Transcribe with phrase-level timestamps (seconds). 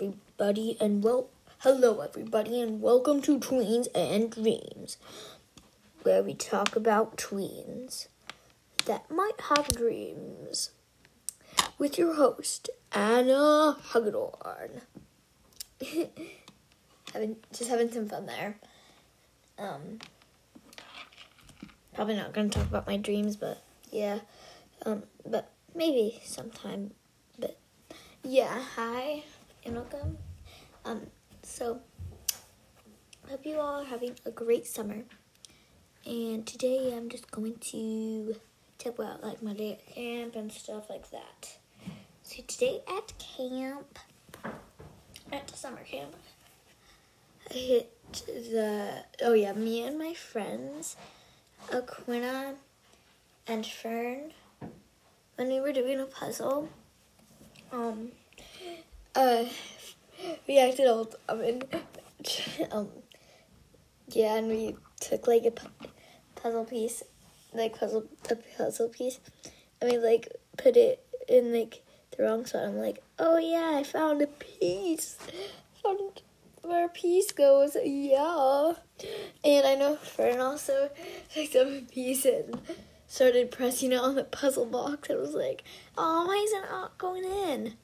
[0.00, 4.96] everybody, and well, hello, everybody, and welcome to Tweens and Dreams,
[6.04, 8.08] where we talk about tweens
[8.86, 10.70] that might have dreams.
[11.76, 14.80] With your host, Anna Hagedorn.
[17.12, 18.56] having just having some fun there.
[19.58, 19.98] Um,
[21.92, 23.62] probably not going to talk about my dreams, but
[23.92, 24.20] yeah,
[24.86, 26.92] um, but maybe sometime.
[27.38, 27.58] But
[28.22, 29.24] yeah, hi
[29.64, 30.16] and welcome.
[30.84, 31.02] Um,
[31.42, 31.80] so
[33.28, 35.02] hope you all are having a great summer.
[36.06, 38.36] And today I'm just going to
[38.78, 41.58] talk about like my day at camp and stuff like that.
[42.22, 43.98] So today at camp,
[45.32, 46.14] at the summer camp,
[47.50, 47.92] I hit
[48.26, 50.96] the oh yeah, me and my friends,
[51.70, 52.54] Aquina
[53.46, 54.32] and Fern,
[55.36, 56.68] when we were doing a puzzle,
[57.72, 58.12] um,
[59.20, 59.44] uh,
[60.48, 61.14] we acted old.
[61.28, 61.62] I mean,
[62.72, 62.88] um,
[64.08, 65.52] yeah, and we took like a
[66.40, 67.02] puzzle piece,
[67.52, 69.20] like puzzle a puzzle piece,
[69.80, 71.82] and we like put it in like
[72.16, 72.64] the wrong spot.
[72.64, 75.16] I'm like, oh yeah, I found a piece.
[75.82, 76.22] Found
[76.62, 78.72] where a piece goes, yeah.
[79.44, 80.90] And I know Fern also
[81.32, 82.60] picked up a piece and
[83.06, 85.10] started pressing it on the puzzle box.
[85.10, 85.64] I was like,
[85.96, 87.74] oh, why is it not going in?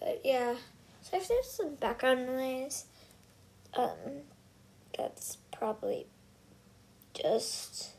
[0.00, 0.54] But yeah,
[1.02, 2.86] so if there's some background noise,
[3.76, 4.22] um,
[4.96, 6.06] that's probably
[7.14, 7.90] just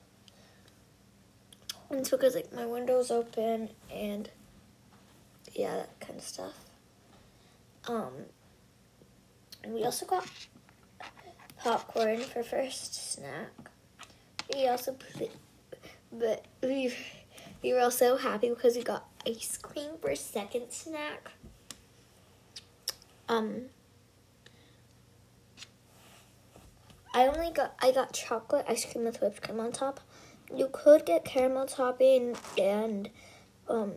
[1.90, 4.30] because like my window's open and
[5.54, 6.54] yeah, that kind of stuff.
[7.88, 8.14] Um,
[9.64, 10.28] and we also got
[11.58, 13.50] popcorn for first snack.
[14.54, 14.96] We also
[16.12, 16.94] but we
[17.62, 21.32] we were also happy because we got ice cream for second snack.
[23.30, 23.66] Um,
[27.14, 30.00] I only got I got chocolate ice cream with whipped cream on top.
[30.54, 33.10] You could get caramel topping and
[33.68, 33.94] um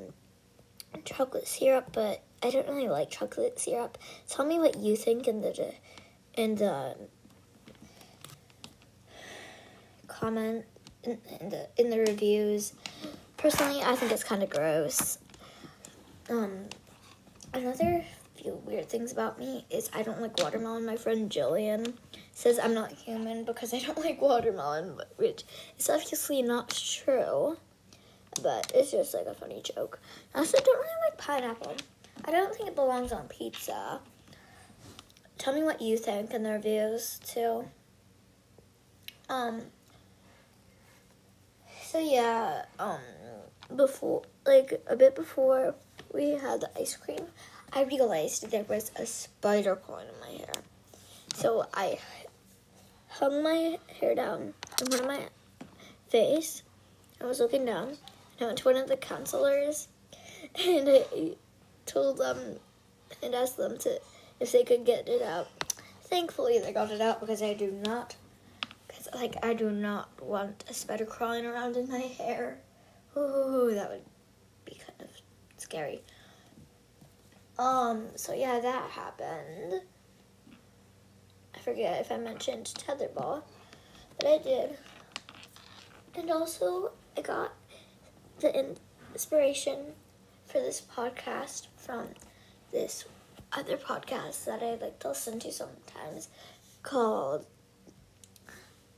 [1.04, 3.96] chocolate syrup, but I don't really like chocolate syrup.
[4.28, 5.74] Tell me what you think in the
[6.34, 6.96] in the
[10.08, 10.66] comment
[11.04, 12.74] in, in the in the reviews.
[13.38, 15.18] Personally, I think it's kind of gross.
[16.28, 16.66] Um,
[17.52, 18.04] another
[18.42, 20.84] few weird things about me is I don't like watermelon.
[20.84, 21.94] My friend Jillian
[22.32, 25.44] says I'm not human because I don't like watermelon, which
[25.78, 27.56] is obviously not true.
[28.42, 30.00] But it's just like a funny joke.
[30.34, 31.76] I also don't really like pineapple.
[32.24, 34.00] I don't think it belongs on pizza.
[35.38, 37.66] Tell me what you think in the reviews too.
[39.28, 39.62] Um.
[41.84, 43.00] So yeah, um,
[43.76, 45.74] before like a bit before
[46.12, 47.26] we had the ice cream,
[47.74, 50.52] I realized there was a spider crawling in my hair.
[51.34, 51.98] So I
[53.08, 55.20] hung my hair down in front of my
[56.10, 56.62] face.
[57.18, 57.88] I was looking down.
[57.88, 59.88] And I went to one of the counselors,
[60.66, 61.32] and I
[61.86, 62.58] told them
[63.22, 64.00] and asked them to
[64.38, 65.48] if they could get it out.
[66.02, 68.16] Thankfully, they got it out because I do not,
[68.86, 72.58] because like I do not want a spider crawling around in my hair.
[73.16, 74.04] Ooh, that would
[74.66, 75.08] be kind of
[75.56, 76.02] scary.
[77.62, 78.08] Um.
[78.16, 79.82] So yeah, that happened.
[81.54, 83.44] I forget if I mentioned tetherball,
[84.18, 84.76] but I did.
[86.16, 87.52] And also, I got
[88.40, 88.66] the
[89.14, 89.92] inspiration
[90.44, 92.08] for this podcast from
[92.72, 93.04] this
[93.52, 96.30] other podcast that I like to listen to sometimes
[96.82, 97.46] called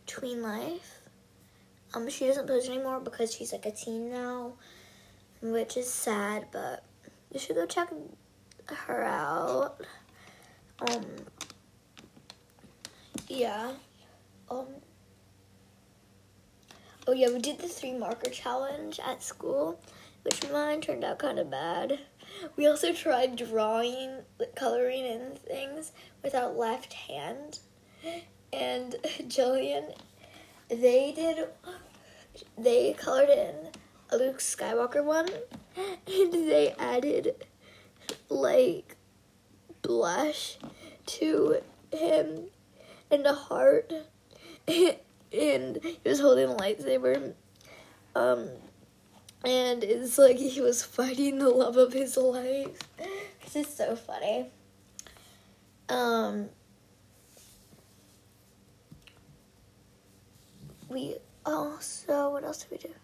[0.07, 1.01] Tween Life.
[1.93, 4.55] Um, she doesn't post anymore because she's like a teen now,
[5.43, 6.83] which is sad, but
[7.31, 7.91] you should go check
[8.71, 9.81] her out.
[10.81, 11.05] Um,
[13.29, 13.73] yeah.
[14.51, 14.67] Um,
[17.07, 19.81] oh yeah, we did the three marker challenge at school
[20.25, 22.01] which mine turned out kind of bad.
[22.57, 24.23] We also tried drawing,
[24.57, 27.61] coloring in things without left hand.
[28.53, 28.97] And
[29.29, 29.95] Jillian,
[30.69, 31.49] they did,
[32.57, 33.55] they colored in
[34.11, 35.29] a Luke Skywalker one,
[35.77, 37.45] and they added
[38.29, 38.97] like
[39.83, 40.59] blush
[41.07, 41.59] to
[41.93, 42.45] him
[43.11, 43.93] and a heart,
[44.69, 44.99] and
[45.31, 47.35] he was holding a lightsaber.
[48.15, 48.49] Um,
[49.45, 52.79] and it's like he was fighting the love of his life.
[53.45, 54.47] This is so funny.
[55.89, 56.49] Um,
[60.89, 62.95] we also what else did we do?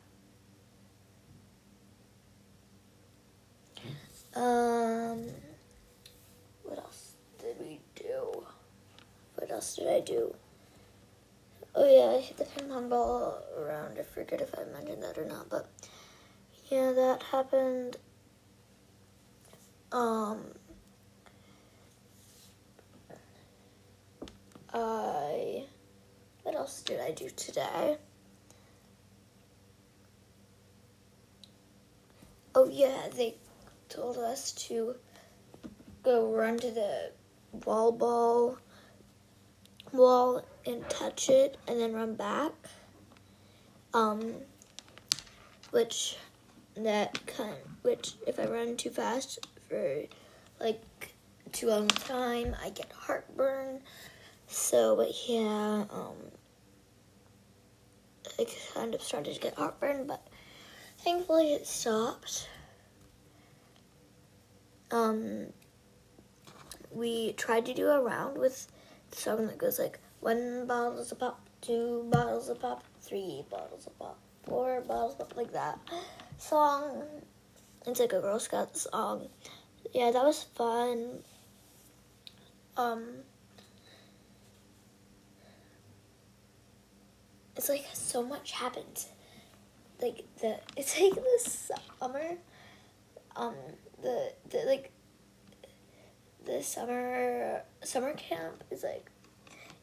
[4.35, 5.27] Um,
[6.63, 8.45] what else did we do?
[9.35, 10.35] What else did I do?
[11.75, 13.99] Oh yeah, I hit the ping pong ball around.
[13.99, 15.69] I forget if I mentioned that or not, but
[16.69, 17.97] yeah, that happened.
[19.93, 20.39] Um,
[24.73, 25.65] I.
[26.43, 27.99] What else did I do today?
[32.55, 33.35] Oh yeah, they
[33.91, 34.95] told us to
[36.03, 37.11] go run to the
[37.67, 38.57] wall ball
[39.93, 42.53] wall and touch it and then run back.
[43.93, 44.35] Um
[45.73, 46.17] which
[46.77, 50.05] that kind which if I run too fast for
[50.61, 51.15] like
[51.53, 53.81] too long time I get heartburn.
[54.47, 56.17] So but yeah, um
[58.39, 60.27] I kind of started to get heartburn but
[60.99, 62.49] thankfully it stopped.
[64.91, 65.53] Um
[66.93, 68.67] we tried to do a round with
[69.11, 73.87] the song that goes like one bottles of pop, two bottles of pop, three bottles
[73.87, 75.79] of pop, four bottles of pop, like that
[76.39, 77.03] song.
[77.87, 79.29] It's like a Girl Scout song.
[79.95, 81.21] Yeah, that was fun.
[82.77, 83.05] Um,
[87.57, 89.07] it's like so much happened.
[90.01, 91.51] Like the it's like the
[91.99, 92.37] summer.
[93.41, 93.55] Um,
[94.03, 94.93] the the like
[96.45, 99.11] the summer summer camp is like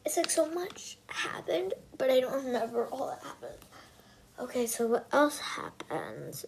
[0.04, 3.58] it's like so much happened, but I don't remember all that happened.
[4.38, 6.44] Okay, so what else happened?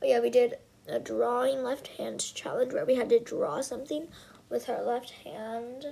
[0.00, 4.06] Oh yeah, we did a drawing left hand challenge where we had to draw something
[4.48, 5.86] with our left hand,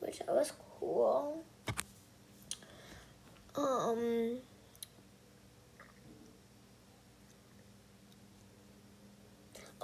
[0.00, 1.44] which that was cool.
[3.54, 4.38] Um.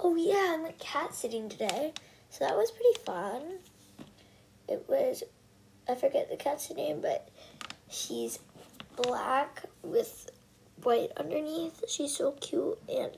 [0.01, 1.93] Oh yeah, and the cat sitting today.
[2.29, 3.59] So that was pretty fun.
[4.67, 5.23] It was
[5.89, 7.27] I forget the cat's name, but
[7.89, 8.39] she's
[8.95, 10.29] black with
[10.83, 11.83] white underneath.
[11.89, 13.11] She's so cute and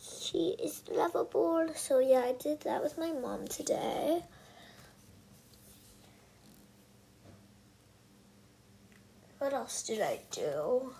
[0.00, 1.68] she is lovable.
[1.74, 4.22] So yeah, I did that with my mom today.
[9.38, 10.92] What else did I do?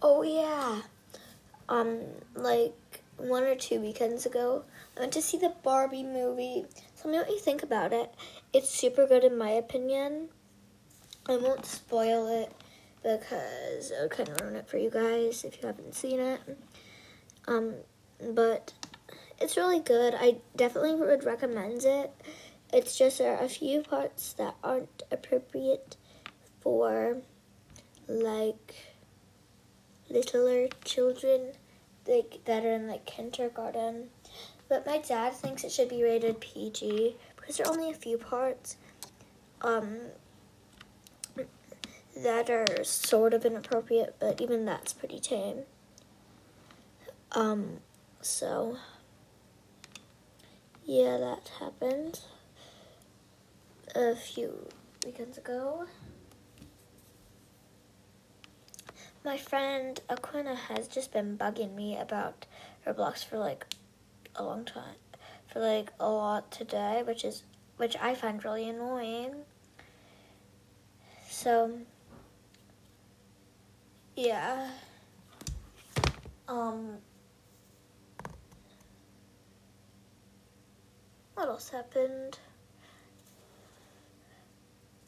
[0.00, 0.82] Oh yeah.
[1.68, 2.00] Um
[2.34, 4.64] like one or two weekends ago,
[4.96, 6.66] I went to see the Barbie movie.
[7.00, 8.14] Tell me what you think about it.
[8.52, 10.28] It's super good in my opinion.
[11.28, 12.52] I won't spoil it
[13.02, 16.40] because I would kind of ruin it for you guys if you haven't seen it.
[17.46, 17.74] Um,
[18.34, 18.72] but
[19.40, 20.14] it's really good.
[20.16, 22.12] I definitely would recommend it.
[22.72, 25.96] It's just there are a few parts that aren't appropriate
[26.60, 27.18] for
[28.06, 28.74] like
[30.10, 31.52] littler children
[32.06, 34.08] like that are in like kindergarten.
[34.68, 38.18] But my dad thinks it should be rated PG because there are only a few
[38.18, 38.76] parts
[39.62, 39.98] um,
[42.16, 45.62] that are sort of inappropriate, but even that's pretty tame.
[47.32, 47.78] Um,
[48.20, 48.76] so
[50.84, 52.20] yeah, that happened
[53.94, 54.68] a few
[55.04, 55.86] weekends ago.
[59.28, 62.46] My friend Aquina has just been bugging me about
[62.86, 63.66] Roblox for like
[64.34, 64.96] a long time,
[65.46, 67.42] for like a lot today, which is
[67.76, 69.44] which I find really annoying.
[71.28, 71.72] So
[74.16, 74.70] yeah.
[76.48, 76.96] Um
[81.34, 82.38] what else happened?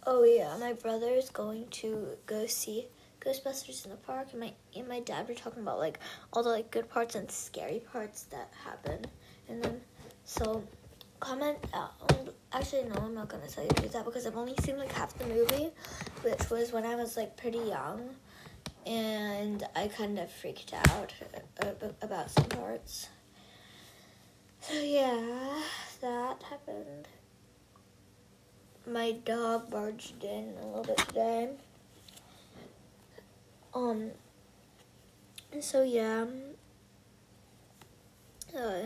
[0.06, 2.88] Oh yeah, my brother is going to go see
[3.20, 5.98] Ghostbusters in the park, and my and my dad were talking about like
[6.32, 9.04] all the like good parts and scary parts that happen,
[9.48, 9.80] and then
[10.24, 10.64] so
[11.20, 11.92] comment out.
[12.52, 14.90] Actually, no, I'm not gonna tell you to do that because I've only seen like
[14.92, 15.70] half the movie,
[16.22, 18.08] which was when I was like pretty young,
[18.86, 21.14] and I kind of freaked out
[21.62, 23.08] uh, about some parts.
[24.60, 25.60] So yeah,
[26.00, 27.06] that happened.
[28.86, 31.50] My dog barged in a little bit today.
[33.72, 34.10] Um.
[35.60, 36.26] So yeah.
[38.56, 38.80] Uh,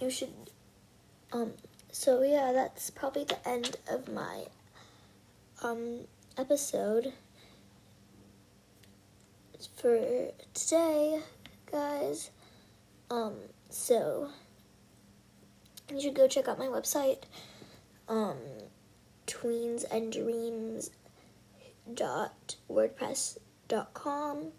[0.00, 0.32] you should.
[1.32, 1.52] Um.
[1.92, 4.44] So yeah, that's probably the end of my
[5.62, 6.06] um
[6.38, 7.12] episode
[9.76, 11.20] for today,
[11.70, 12.30] guys.
[13.10, 13.34] Um.
[13.68, 14.30] So
[15.92, 17.24] you should go check out my website.
[18.08, 18.36] Um
[19.26, 20.90] tweens and dreams
[21.94, 24.52] dot wordpress dot com.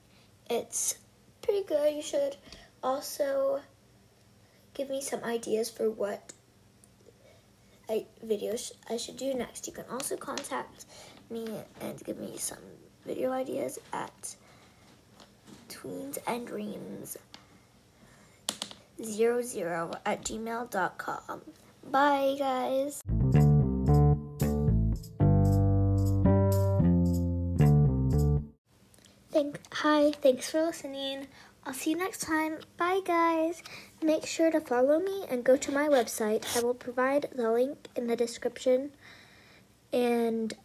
[0.50, 0.96] It's
[1.42, 1.94] pretty good.
[1.96, 2.38] You should
[2.84, 3.62] also
[4.74, 6.34] give me some ideas for what
[7.90, 9.68] I, videos I should do next.
[9.68, 10.86] You can also contact
[11.30, 11.48] me
[11.82, 12.60] and give me some
[13.06, 14.36] video ideas at
[15.70, 17.18] tweens and dreams
[19.04, 21.42] zero zero at gmail.com.
[21.90, 23.02] Bye guys.
[29.82, 31.28] Hi, thanks for listening.
[31.64, 32.58] I'll see you next time.
[32.78, 33.62] Bye guys.
[34.02, 36.58] Make sure to follow me and go to my website.
[36.58, 38.92] I will provide the link in the description.
[39.94, 40.56] And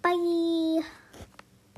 [0.00, 0.80] bye.